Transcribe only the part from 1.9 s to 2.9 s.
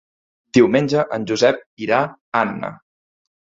a Anna.